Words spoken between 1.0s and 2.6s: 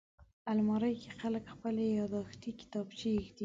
کې خلک خپلې یاداښتې